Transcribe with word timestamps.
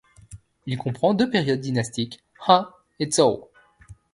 Il 0.65 0.79
comprend 0.79 1.13
deux 1.13 1.29
périodes 1.29 1.59
dynastiques, 1.59 2.23
Han 2.47 2.65
et 2.99 3.07
Zhao. 3.11 3.51